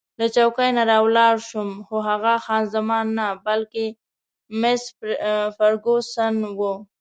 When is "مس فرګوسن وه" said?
4.61-6.73